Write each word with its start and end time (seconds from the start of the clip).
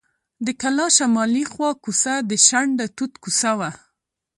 د 0.45 0.47
کلا 0.61 0.87
شمالي 0.97 1.43
خوا 1.51 1.69
کوڅه 1.83 2.13
د 2.29 2.31
شنډه 2.45 2.85
توت 2.95 3.13
کوڅه 3.23 3.51
وه. 3.59 3.69